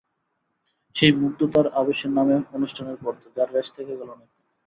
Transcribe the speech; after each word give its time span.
সেই 0.95 1.11
মুগ্ধতার 1.15 1.67
আবেশে 1.73 2.07
নামে 2.09 2.35
অনুষ্ঠানের 2.53 2.97
পর্দা, 3.01 3.27
যার 3.35 3.49
রেশ 3.53 3.67
থেকে 3.75 3.93
গেল 3.99 4.09
অনেকক্ষণ। 4.09 4.43